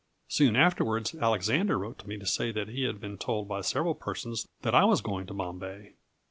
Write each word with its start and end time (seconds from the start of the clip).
Soon 0.27 0.55
afterwards 0.55 1.13
Alexander 1.13 1.77
wrote 1.77 1.99
to 1.99 2.07
me 2.09 2.17
to 2.17 2.25
say 2.25 2.51
that 2.51 2.69
he 2.69 2.85
had 2.85 2.99
been 2.99 3.19
told 3.19 3.47
by 3.47 3.61
several 3.61 3.93
persons 3.93 4.47
that 4.63 4.73
I 4.73 4.83
was 4.83 4.99
going 4.99 5.27
to 5.27 5.33
Bombay. 5.35 5.93